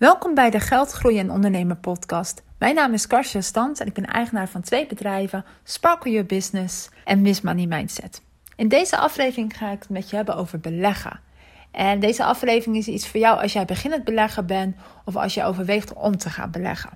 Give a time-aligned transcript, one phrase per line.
[0.00, 2.42] Welkom bij de Geldgroei en Ondernemer podcast.
[2.58, 6.88] Mijn naam is Karsja Stans en ik ben eigenaar van twee bedrijven, Sparkle Your Business
[7.04, 8.22] en Miss Money Mindset.
[8.56, 11.20] In deze aflevering ga ik het met je hebben over beleggen.
[11.70, 15.44] En deze aflevering is iets voor jou als jij beginnend belegger bent of als je
[15.44, 16.90] overweegt om te gaan beleggen.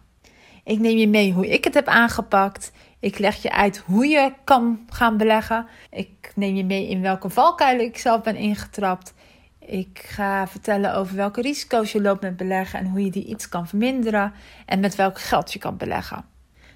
[0.64, 2.73] Ik neem je mee hoe ik het heb aangepakt.
[3.00, 5.66] Ik leg je uit hoe je kan gaan beleggen.
[5.91, 9.14] Ik neem je mee in welke valkuilen ik zelf ben ingetrapt.
[9.67, 13.49] Ik ga vertellen over welke risico's je loopt met beleggen en hoe je die iets
[13.49, 14.33] kan verminderen
[14.67, 16.25] en met welk geld je kan beleggen.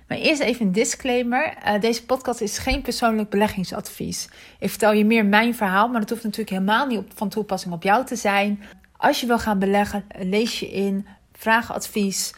[0.06, 1.54] Maar eerst even een disclaimer.
[1.66, 4.28] Uh, deze podcast is geen persoonlijk beleggingsadvies.
[4.58, 7.82] Ik vertel je meer mijn verhaal, maar dat hoeft natuurlijk helemaal niet van toepassing op
[7.82, 8.62] jou te zijn.
[8.96, 12.34] Als je wil gaan beleggen, lees je in, vraag advies.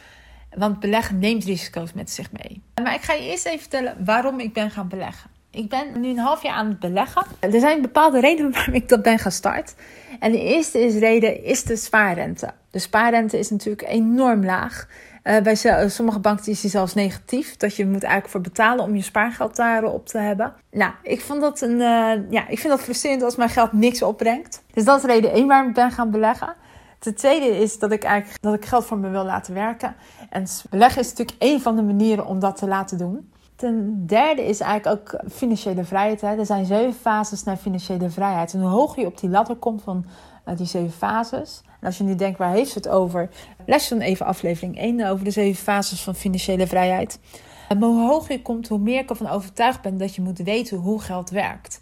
[0.54, 2.62] Want beleggen neemt risico's met zich mee.
[2.82, 5.30] Maar ik ga je eerst even vertellen waarom ik ben gaan beleggen.
[5.52, 7.24] Ik ben nu een half jaar aan het beleggen.
[7.40, 9.74] Er zijn bepaalde redenen waarom ik dat ben gestart.
[10.20, 12.50] En de eerste is reden is de spaarrente.
[12.70, 14.88] De spaarrente is natuurlijk enorm laag.
[15.24, 15.54] Uh, bij
[15.88, 17.56] sommige banken is die zelfs negatief.
[17.56, 20.54] Dat je moet eigenlijk voor betalen om je spaargeld daarop te hebben.
[20.70, 24.02] Nou, ik, vond dat een, uh, ja, ik vind dat frustrerend als mijn geld niks
[24.02, 24.62] opbrengt.
[24.72, 26.54] Dus dat is reden één waarom ik ben gaan beleggen.
[26.98, 29.94] Ten tweede is dat ik eigenlijk dat ik geld voor me wil laten werken.
[30.30, 33.30] En beleggen is natuurlijk één van de manieren om dat te laten doen.
[33.60, 36.20] Ten derde is eigenlijk ook financiële vrijheid.
[36.20, 36.38] Hè.
[36.38, 38.54] Er zijn zeven fases naar financiële vrijheid.
[38.54, 40.04] En hoe hoger je op die ladder komt van
[40.48, 41.62] uh, die zeven fases.
[41.80, 43.28] En als je nu denkt, waar heeft ze het over?
[43.66, 47.20] Les dan even aflevering 1 over de zeven fases van financiële vrijheid.
[47.68, 50.76] Maar hoe hoger je komt, hoe meer ik ervan overtuigd ben dat je moet weten
[50.76, 51.80] hoe geld werkt.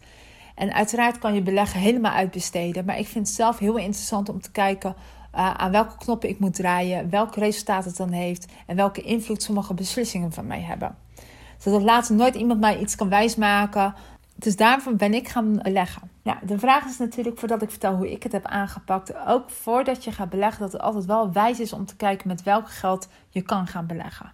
[0.54, 2.84] En uiteraard kan je beleggen helemaal uitbesteden.
[2.84, 4.94] Maar ik vind het zelf heel interessant om te kijken
[5.34, 9.42] uh, aan welke knoppen ik moet draaien, welk resultaat het dan heeft en welke invloed
[9.42, 11.06] sommige beslissingen van mij hebben.
[11.58, 13.94] Zodat later nooit iemand mij iets kan wijsmaken.
[14.34, 16.10] Dus daarvoor ben ik gaan beleggen.
[16.22, 20.04] Ja, de vraag is natuurlijk, voordat ik vertel hoe ik het heb aangepakt, ook voordat
[20.04, 23.08] je gaat beleggen, dat het altijd wel wijs is om te kijken met welk geld
[23.28, 24.32] je kan gaan beleggen.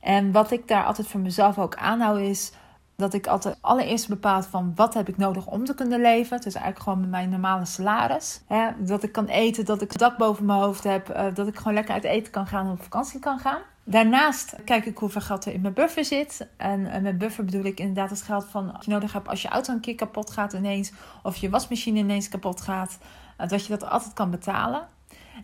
[0.00, 2.52] En wat ik daar altijd voor mezelf ook aanhoud is
[2.96, 6.40] dat ik altijd allereerst bepaal van wat heb ik nodig om te kunnen leven.
[6.40, 8.40] Dus eigenlijk gewoon mijn normale salaris.
[8.78, 11.74] Dat ik kan eten, dat ik dak boven mijn hoofd heb, uh, dat ik gewoon
[11.74, 13.60] lekker uit eten kan gaan en op vakantie kan gaan.
[13.84, 16.48] Daarnaast kijk ik hoeveel geld er in mijn buffer zit.
[16.56, 19.48] En met buffer bedoel ik inderdaad het geld van als je nodig hebt als je
[19.48, 20.92] auto een keer kapot gaat ineens.
[21.22, 22.98] Of je wasmachine ineens kapot gaat.
[23.40, 24.88] Uh, dat je dat altijd kan betalen.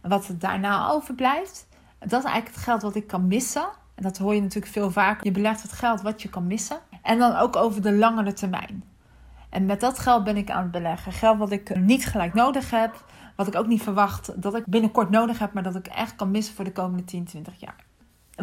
[0.02, 3.68] En wat er daarna overblijft, dat is eigenlijk het geld wat ik kan missen.
[3.94, 5.24] En dat hoor je natuurlijk veel vaker.
[5.24, 6.78] Je belegt het geld wat je kan missen.
[7.02, 8.84] En dan ook over de langere termijn.
[9.50, 11.12] En met dat geld ben ik aan het beleggen.
[11.12, 13.04] Geld wat ik niet gelijk nodig heb.
[13.36, 15.52] Wat ik ook niet verwacht dat ik binnenkort nodig heb.
[15.52, 17.87] Maar dat ik echt kan missen voor de komende 10, 20 jaar.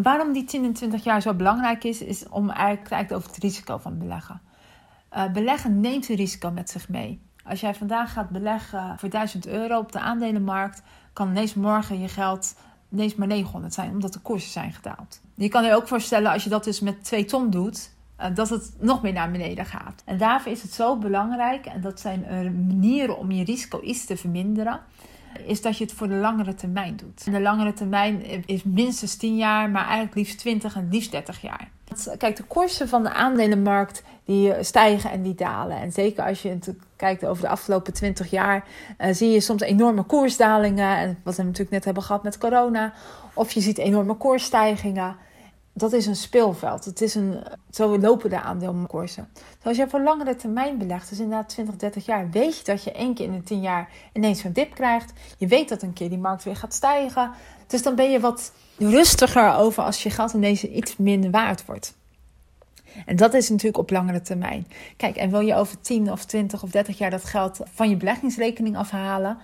[0.01, 2.01] Waarom die 10 en 20 jaar zo belangrijk is.
[2.01, 4.41] Is om eigenlijk kijken over het risico van beleggen.
[5.13, 7.22] Uh, beleggen neemt een risico met zich mee.
[7.44, 10.81] Als jij vandaag gaat beleggen voor 1000 euro op de aandelenmarkt.
[11.13, 12.55] Kan ineens morgen je geld
[12.91, 13.91] ineens maar 900 zijn.
[13.91, 15.22] Omdat de koersen zijn gedaald.
[15.35, 18.50] Je kan je ook voorstellen als je dat dus met 2 ton doet eh, dat
[18.50, 20.01] het nog meer naar beneden gaat.
[20.05, 22.22] En daarvoor is het zo belangrijk, en dat zijn
[22.67, 24.79] manieren om je risico iets te verminderen,
[25.46, 27.23] is dat je het voor de langere termijn doet.
[27.25, 31.41] En de langere termijn is minstens 10 jaar, maar eigenlijk liefst 20 en liefst 30
[31.41, 31.69] jaar.
[32.18, 35.78] Kijk, de koersen van de aandelenmarkt die stijgen en die dalen.
[35.78, 36.57] En zeker als je
[36.96, 40.97] kijkt over de afgelopen 20 jaar, uh, zie je soms enorme koersdalingen.
[40.97, 42.94] En wat we natuurlijk net hebben gehad met corona.
[43.34, 45.16] Of je ziet enorme koersstijgingen
[45.78, 46.86] dat is een speelveld.
[46.86, 49.30] Het is een, zo lopen de aandeelkoersen.
[49.34, 52.84] Dus als je voor langere termijn belegt, dus inderdaad 20, 30 jaar, weet je dat
[52.84, 55.14] je één keer in de 10 jaar ineens een dip krijgt.
[55.38, 57.31] Je weet dat een keer die markt weer gaat stijgen.
[57.68, 61.96] Dus dan ben je wat rustiger over als je geld ineens iets minder waard wordt.
[63.06, 64.68] En dat is natuurlijk op langere termijn.
[64.97, 67.97] Kijk, en wil je over 10 of 20 of 30 jaar dat geld van je
[67.97, 69.38] beleggingsrekening afhalen,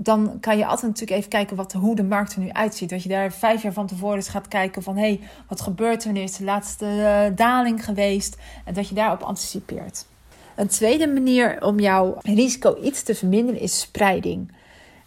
[0.00, 2.90] dan kan je altijd natuurlijk even kijken wat, hoe de markt er nu uitziet.
[2.90, 4.96] Dat je daar vijf jaar van tevoren eens gaat kijken van...
[4.96, 6.04] hé, hey, wat gebeurt er?
[6.04, 8.36] Wanneer is de laatste uh, daling geweest?
[8.64, 10.06] En dat je daarop anticipeert.
[10.56, 14.52] Een tweede manier om jouw risico iets te verminderen is spreiding.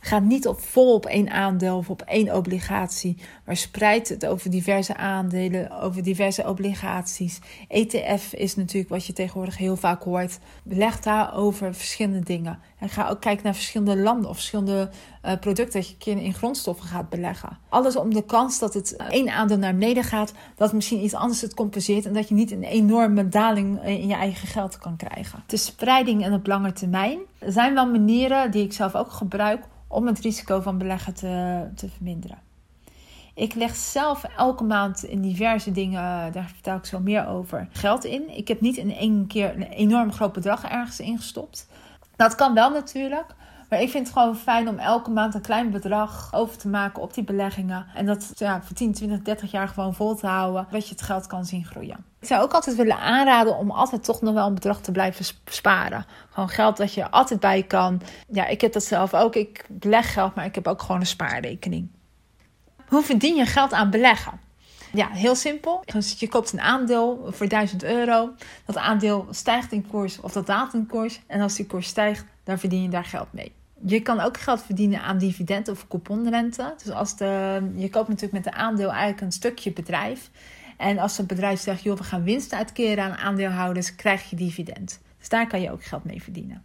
[0.04, 4.50] Ga niet op vol op één aandeel of op één obligatie, maar spreid het over
[4.50, 7.40] diverse aandelen, over diverse obligaties.
[7.68, 10.40] ETF is natuurlijk wat je tegenwoordig heel vaak hoort.
[10.64, 12.60] Leg daar over verschillende dingen.
[12.80, 14.90] En ga ook kijken naar verschillende landen of verschillende
[15.26, 17.58] uh, producten dat je keer in grondstoffen gaat beleggen.
[17.70, 21.42] Alles om de kans dat het één aandeel naar beneden gaat, dat misschien iets anders
[21.42, 25.44] het compenseert en dat je niet een enorme daling in je eigen geld kan krijgen.
[25.48, 30.08] De spreiding en op lange termijn zijn wel manieren die ik zelf ook gebruik om
[30.08, 32.38] het risico van beleggen te, te verminderen.
[33.34, 38.04] Ik leg zelf elke maand in diverse dingen, daar vertel ik zo meer over, geld
[38.04, 38.38] in.
[38.38, 41.68] Ik heb niet in één keer een enorm groot bedrag ergens ingestopt.
[42.16, 43.36] Dat kan wel natuurlijk,
[43.72, 47.02] Maar ik vind het gewoon fijn om elke maand een klein bedrag over te maken
[47.02, 47.86] op die beleggingen.
[47.96, 50.68] En dat ja, voor 10, 20, 30 jaar gewoon vol te houden.
[50.72, 52.06] Dat je het geld kan zien groeien.
[52.20, 55.26] Ik zou ook altijd willen aanraden om altijd toch nog wel een bedrag te blijven
[55.46, 56.06] sparen.
[56.30, 58.02] Gewoon geld dat je altijd bij kan.
[58.28, 59.36] Ja, ik heb dat zelf ook.
[59.36, 61.90] Ik beleg geld, maar ik heb ook gewoon een spaarrekening.
[62.88, 64.40] Hoe verdien je geld aan beleggen?
[64.94, 65.84] Ja, heel simpel.
[66.18, 68.30] Je koopt een aandeel voor 1000 euro.
[68.66, 71.22] Dat aandeel stijgt in koers of dat daalt in koers.
[71.28, 73.60] En als die koers stijgt, dan verdien je daar geld mee.
[73.86, 76.74] Je kan ook geld verdienen aan dividend of couponrente.
[76.84, 80.30] Dus als de, je koopt natuurlijk met de aandeel eigenlijk een stukje bedrijf.
[80.78, 85.00] En als het bedrijf zegt, joh, we gaan winst uitkeren aan aandeelhouders, krijg je dividend.
[85.20, 86.64] Dus daar kan je ook geld mee verdienen.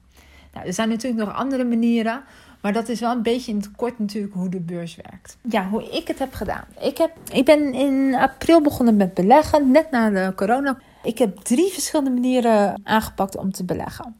[0.52, 2.22] Nou, er zijn natuurlijk nog andere manieren.
[2.60, 5.36] Maar dat is wel een beetje in het kort natuurlijk hoe de beurs werkt.
[5.50, 6.64] Ja, hoe ik het heb gedaan.
[6.80, 10.78] Ik, heb, ik ben in april begonnen met beleggen, net na de corona.
[11.02, 14.16] Ik heb drie verschillende manieren aangepakt om te beleggen.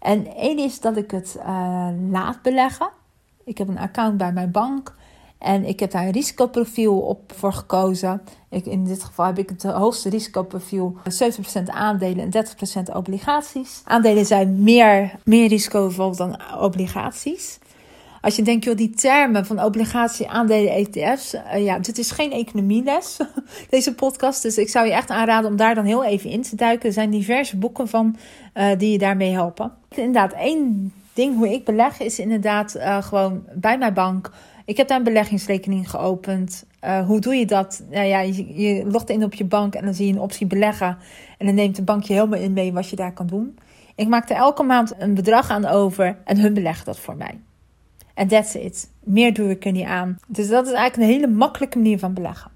[0.00, 2.90] En één is dat ik het uh, laat beleggen.
[3.44, 4.94] Ik heb een account bij mijn bank.
[5.38, 8.22] En ik heb daar een risicoprofiel op voor gekozen.
[8.48, 10.96] Ik, in dit geval heb ik het hoogste risicoprofiel:
[11.60, 12.46] 70% aandelen en
[12.90, 13.82] 30% obligaties.
[13.84, 17.58] Aandelen zijn meer, meer risicovol dan obligaties.
[18.20, 21.34] Als je denkt, joh, die termen van obligatie, aandelen, ETF's.
[21.34, 23.16] Uh, ja, dit is geen economieles,
[23.70, 24.42] deze podcast.
[24.42, 26.86] Dus ik zou je echt aanraden om daar dan heel even in te duiken.
[26.86, 28.16] Er zijn diverse boeken van
[28.54, 29.72] uh, die je daarmee helpen.
[29.94, 34.30] Inderdaad, één ding hoe ik beleg is inderdaad uh, gewoon bij mijn bank.
[34.64, 36.64] Ik heb daar een beleggingsrekening geopend.
[37.06, 37.82] hoe doe je dat?
[37.90, 40.46] Nou ja, je, je logt in op je bank en dan zie je een optie
[40.46, 40.98] beleggen.
[41.38, 43.58] En dan neemt de bank je helemaal in mee wat je daar kan doen.
[43.94, 47.38] Ik maak er elke maand een bedrag aan over en hun beleggen dat voor mij.
[48.20, 48.90] En that's it.
[49.04, 50.18] Meer doe ik er niet aan.
[50.26, 52.50] Dus dat is eigenlijk een hele makkelijke manier van beleggen.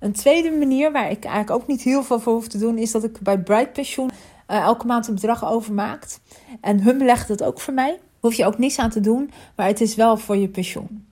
[0.00, 2.90] Een tweede manier waar ik eigenlijk ook niet heel veel voor hoef te doen, is
[2.90, 4.10] dat ik bij Bright Pensioen
[4.50, 6.20] uh, elke maand een bedrag overmaakt.
[6.60, 7.98] En hun belegt dat ook voor mij.
[8.20, 11.06] Hoef je ook niets aan te doen, maar het is wel voor je pensioen.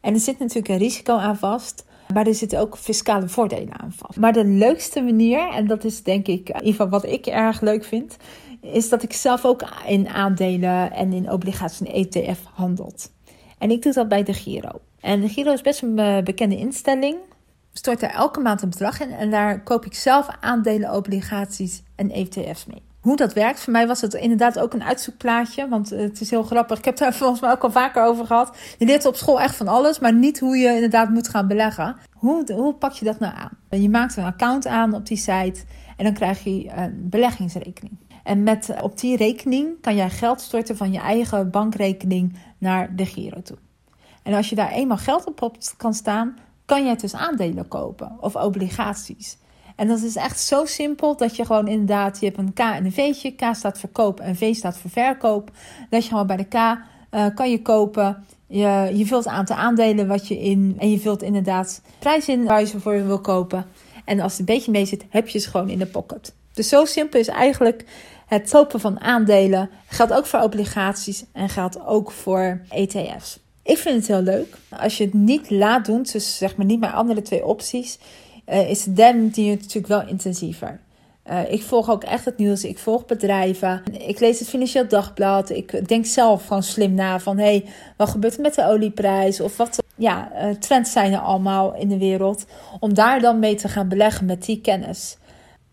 [0.00, 1.84] En er zit natuurlijk een risico aan vast.
[2.14, 4.18] Maar er zitten ook fiscale voordelen aan vast.
[4.18, 7.60] Maar de leukste manier, en dat is denk ik in ieder geval wat ik erg
[7.60, 8.16] leuk vind,
[8.60, 13.14] is dat ik zelf ook in aandelen en in obligaties en ETF handelt.
[13.58, 14.80] En ik doe dat bij de Giro.
[15.00, 17.16] En de Giro is best een eh, bekende instelling.
[17.72, 22.10] Stort er elke maand een bedrag in en daar koop ik zelf aandelen, obligaties en
[22.10, 22.82] ETF's mee.
[23.00, 25.68] Hoe dat werkt, voor mij was het inderdaad ook een uitzoekplaatje.
[25.68, 26.78] Want het is heel grappig.
[26.78, 28.56] Ik heb daar volgens mij ook al vaker over gehad.
[28.78, 31.96] Je leert op school echt van alles, maar niet hoe je inderdaad moet gaan beleggen.
[32.12, 33.80] Hoe, hoe pak je dat nou aan?
[33.80, 35.64] Je maakt een account aan op die site
[35.96, 37.96] en dan krijg je een beleggingsrekening.
[38.26, 43.06] En met, op die rekening kan jij geld storten van je eigen bankrekening naar de
[43.06, 43.56] Giro toe.
[44.22, 48.36] En als je daar eenmaal geld op kan staan, kan jij dus aandelen kopen of
[48.36, 49.38] obligaties.
[49.76, 52.84] En dat is echt zo simpel dat je gewoon inderdaad, je hebt een K en
[52.84, 53.30] een V'tje.
[53.30, 55.50] K staat voor koop en V staat voor verkoop.
[55.90, 58.24] Dat je gewoon bij de K uh, kan je kopen.
[58.46, 60.76] Je, je vult het aantal aandelen wat je in.
[60.78, 63.66] En je vult inderdaad prijs in waar je ze voor wil kopen.
[64.04, 66.34] En als het een beetje mee zit, heb je ze gewoon in de pocket.
[66.52, 67.84] Dus zo simpel is eigenlijk
[68.26, 73.38] het kopen van aandelen geldt ook voor obligaties en geldt ook voor ETF's.
[73.62, 74.56] Ik vind het heel leuk.
[74.68, 77.98] Als je het niet laat doen, dus zeg maar niet mijn andere twee opties,
[78.48, 80.80] uh, is de die natuurlijk wel intensiever.
[81.30, 82.64] Uh, ik volg ook echt het nieuws.
[82.64, 83.82] Ik volg bedrijven.
[83.98, 85.50] Ik lees het Financieel Dagblad.
[85.50, 87.38] Ik denk zelf gewoon slim na van...
[87.38, 87.64] hé, hey,
[87.96, 89.40] wat gebeurt er met de olieprijs?
[89.40, 92.46] Of wat ja, uh, trends zijn er allemaal in de wereld.
[92.80, 95.16] Om daar dan mee te gaan beleggen met die kennis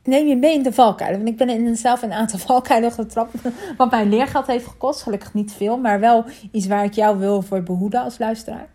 [0.04, 1.20] neem je mee in de valkuilen.
[1.20, 3.34] Want ik ben in zelf een aantal valkuilen getrapt.
[3.78, 5.02] Wat mijn leergeld heeft gekost.
[5.02, 5.78] Gelukkig niet veel.
[5.78, 8.68] Maar wel iets waar ik jou wil voor behoeden als luisteraar.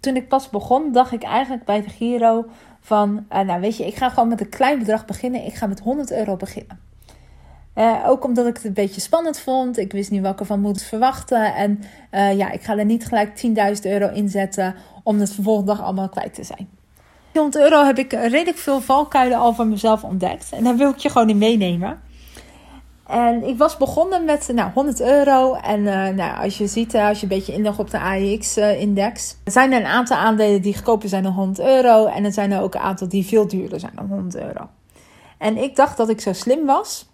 [0.00, 2.44] Toen ik pas begon, dacht ik eigenlijk bij de Giro
[2.80, 3.26] van...
[3.32, 5.46] Uh, nou weet je, ik ga gewoon met een klein bedrag beginnen.
[5.46, 6.88] Ik ga met 100 euro beginnen.
[7.74, 9.78] Uh, ook omdat ik het een beetje spannend vond.
[9.78, 11.54] Ik wist niet wat ik ervan moet verwachten.
[11.54, 11.82] En
[12.12, 15.82] uh, ja, ik ga er niet gelijk 10.000 euro inzetten om het de volgende dag
[15.82, 16.79] allemaal kwijt te zijn.
[17.32, 20.48] 100 euro heb ik redelijk veel valkuilen al van mezelf ontdekt.
[20.52, 22.00] En daar wil ik je gewoon in meenemen.
[23.10, 25.54] En ik was begonnen met nou, 100 euro.
[25.54, 29.52] En uh, nou, als je ziet, als je een beetje inlogt op de AEX-index, uh,
[29.52, 32.06] zijn er een aantal aandelen die goedkoper zijn dan 100 euro.
[32.06, 34.68] En er zijn er ook een aantal die veel duurder zijn dan 100 euro.
[35.38, 37.08] En ik dacht dat ik zo slim was.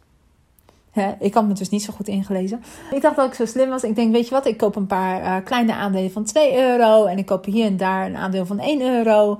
[1.19, 2.63] ik had me dus niet zo goed ingelezen.
[2.91, 3.83] Ik dacht dat ik zo slim was.
[3.83, 7.05] Ik denk, weet je wat, ik koop een paar uh, kleine aandelen van 2 euro.
[7.05, 9.39] En ik koop hier en daar een aandeel van 1 euro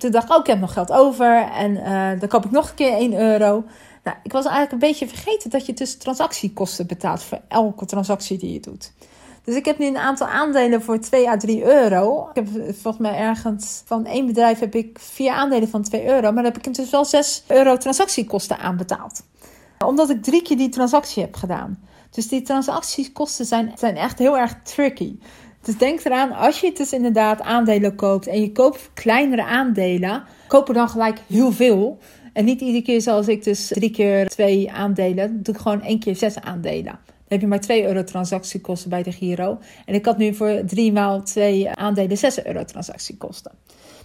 [0.00, 1.48] toen dacht ik, oh, ik heb nog geld over.
[1.52, 3.64] En uh, dan koop ik nog een keer 1 euro.
[4.04, 8.38] Nou, ik was eigenlijk een beetje vergeten dat je dus transactiekosten betaalt voor elke transactie
[8.38, 8.92] die je doet.
[9.44, 12.28] Dus ik heb nu een aantal aandelen voor 2 à 3 euro.
[12.28, 12.48] Ik heb
[12.80, 16.20] volgens mij ergens van één bedrijf heb ik vier aandelen van 2 euro.
[16.20, 19.22] Maar dan heb ik dus wel 6 euro transactiekosten aanbetaald.
[19.86, 21.78] Omdat ik drie keer die transactie heb gedaan.
[22.10, 25.18] Dus die transactiekosten zijn, zijn echt heel erg tricky.
[25.62, 30.74] Dus denk eraan, als je dus inderdaad aandelen koopt en je koopt kleinere aandelen, koop
[30.74, 31.98] dan gelijk heel veel.
[32.32, 35.98] En niet iedere keer zoals ik dus drie keer twee aandelen, doe ik gewoon één
[35.98, 36.84] keer zes aandelen.
[36.84, 39.58] Dan heb je maar 2 euro transactiekosten bij de Giro.
[39.84, 43.52] En ik had nu voor 3 maal 2 aandelen 6 euro transactiekosten.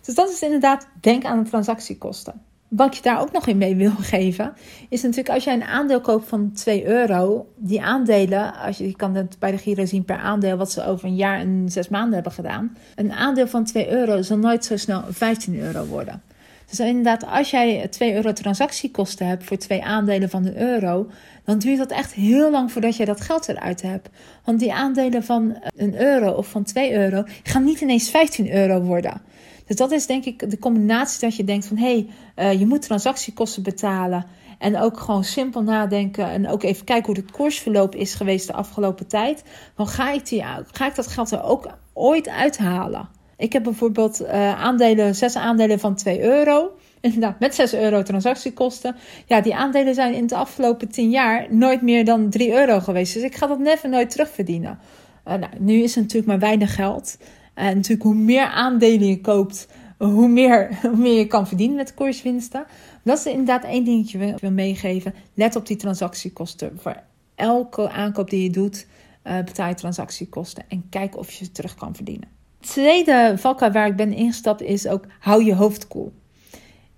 [0.01, 2.41] Dus dat is inderdaad, denk aan de transactiekosten.
[2.67, 4.53] Wat je daar ook nog in mee wil geven,
[4.89, 8.95] is natuurlijk als jij een aandeel koopt van 2 euro, die aandelen, als je, je
[8.95, 11.89] kan het bij de Giro zien per aandeel wat ze over een jaar en zes
[11.89, 12.77] maanden hebben gedaan.
[12.95, 16.21] Een aandeel van 2 euro zal nooit zo snel 15 euro worden.
[16.69, 21.09] Dus inderdaad, als jij 2 euro transactiekosten hebt voor twee aandelen van een euro,
[21.43, 24.09] dan duurt dat echt heel lang voordat je dat geld eruit hebt.
[24.43, 28.81] Want die aandelen van een euro of van 2 euro gaan niet ineens 15 euro
[28.81, 29.21] worden.
[29.65, 32.67] Dus dat is denk ik de combinatie dat je denkt van hé, hey, uh, je
[32.67, 34.25] moet transactiekosten betalen.
[34.59, 38.53] En ook gewoon simpel nadenken en ook even kijken hoe het koersverloop is geweest de
[38.53, 39.43] afgelopen tijd.
[39.75, 43.09] Dan ga ik, die, ga ik dat geld er ook ooit uithalen.
[43.37, 46.71] Ik heb bijvoorbeeld uh, aandelen, zes aandelen van 2 euro.
[47.01, 48.95] Inderdaad, met 6 euro transactiekosten.
[49.25, 53.13] Ja, die aandelen zijn in de afgelopen 10 jaar nooit meer dan 3 euro geweest.
[53.13, 54.79] Dus ik ga dat never nooit terugverdienen.
[55.27, 57.17] Uh, nou, nu is het natuurlijk maar weinig geld.
[57.55, 62.65] En natuurlijk, hoe meer aandelen je koopt, hoe meer, meer je kan verdienen met koerswinsten.
[63.03, 65.13] Dat is inderdaad één dingetje ik wil meegeven.
[65.33, 66.79] Let op die transactiekosten.
[66.81, 67.01] Voor
[67.35, 68.87] elke aankoop die je doet,
[69.23, 70.63] uh, betaal je transactiekosten.
[70.67, 72.27] En kijk of je ze terug kan verdienen.
[72.59, 76.13] Het tweede valkuil waar ik ben ingestapt is ook hou je hoofd koel.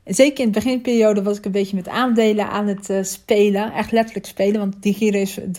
[0.07, 3.73] Zeker in de beginperiode was ik een beetje met aandelen aan het uh, spelen.
[3.73, 4.93] Echt letterlijk spelen, want de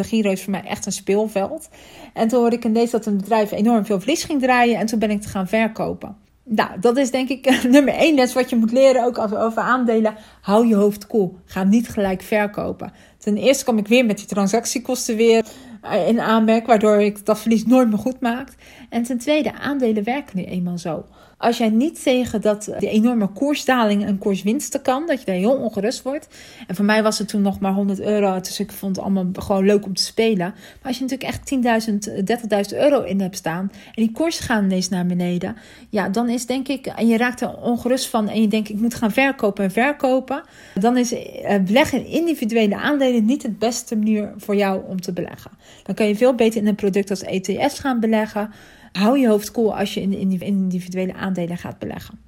[0.04, 1.68] Giro is voor mij echt een speelveld.
[2.14, 4.78] En toen hoorde ik ineens dat een bedrijf enorm veel verlies ging draaien.
[4.78, 6.16] En toen ben ik te gaan verkopen.
[6.44, 10.14] Nou, dat is denk ik nummer één les wat je moet leren, ook over aandelen.
[10.40, 11.36] Hou je hoofd koel.
[11.44, 12.92] Ga niet gelijk verkopen.
[13.18, 15.46] Ten eerste kom ik weer met die transactiekosten weer
[15.82, 18.48] eh, in aanmerk, waardoor ik dat verlies nooit meer goed maak.
[18.88, 21.04] En ten tweede, aandelen werken nu eenmaal zo.
[21.38, 25.56] Als jij niet tegen dat die enorme koersdaling en koerswinsten kan, dat je daar heel
[25.56, 26.28] ongerust wordt.
[26.66, 29.26] En voor mij was het toen nog maar 100 euro, dus ik vond het allemaal
[29.32, 30.54] gewoon leuk om te spelen.
[30.54, 34.64] Maar als je natuurlijk echt 10.000, 30.000 euro in hebt staan en die koers gaan
[34.64, 35.56] ineens naar beneden,
[35.90, 38.80] ja, dan is denk ik, en je raakt er ongerust van en je denkt ik
[38.80, 40.42] moet gaan verkopen en verkopen,
[40.74, 45.12] dan is eh, beleggen in individuele aandelen niet het beste manier voor jou om te
[45.12, 45.50] beleggen.
[45.82, 48.50] Dan kan je veel beter in een product als ETF's gaan beleggen
[48.92, 52.18] hou je hoofd koel als je in individuele aandelen gaat beleggen.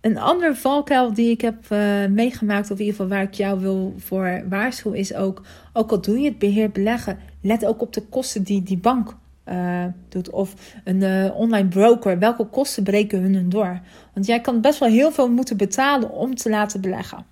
[0.00, 3.60] Een ander valkuil die ik heb uh, meegemaakt, of in ieder geval waar ik jou
[3.60, 7.92] wil voor waarschuwen, is ook, ook al doe je het beheer beleggen, let ook op
[7.92, 9.16] de kosten die die bank
[9.48, 10.30] uh, doet.
[10.30, 13.80] Of een uh, online broker, welke kosten breken hun door?
[14.14, 17.24] Want jij kan best wel heel veel moeten betalen om te laten beleggen.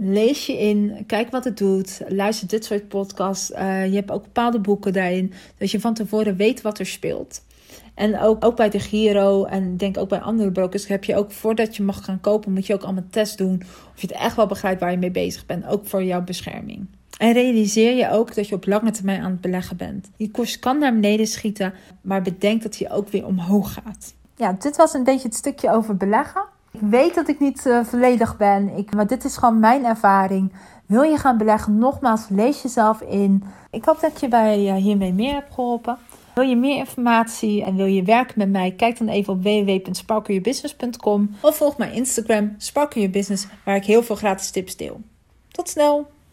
[0.00, 3.48] Lees je in, kijk wat het doet, luister dit soort podcasts.
[3.48, 7.42] je hebt ook bepaalde boeken daarin, dat je van tevoren weet wat er speelt.
[7.94, 11.32] En ook, ook bij de Giro en denk ook bij andere brokers heb je ook
[11.32, 13.62] voordat je mag gaan kopen, moet je ook allemaal tests doen.
[13.94, 16.86] Of je het echt wel begrijpt waar je mee bezig bent, ook voor jouw bescherming.
[17.18, 20.10] En realiseer je ook dat je op lange termijn aan het beleggen bent.
[20.16, 24.14] Die koers kan naar beneden schieten, maar bedenk dat hij ook weer omhoog gaat.
[24.36, 26.42] Ja, dit was een beetje het stukje over beleggen.
[26.80, 30.52] Ik weet dat ik niet uh, volledig ben, ik, maar dit is gewoon mijn ervaring.
[30.86, 31.78] Wil je gaan beleggen?
[31.78, 33.44] Nogmaals, lees jezelf in.
[33.70, 35.96] Ik hoop dat je bij uh, hiermee meer hebt geholpen.
[36.34, 38.72] Wil je meer informatie en wil je werken met mij?
[38.72, 44.02] Kijk dan even op www.sparkleyourbusiness.com of volg mijn Instagram Sparkle Your Business waar ik heel
[44.02, 45.00] veel gratis tips deel.
[45.50, 46.17] Tot snel!